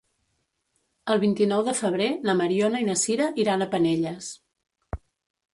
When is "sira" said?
3.05-3.31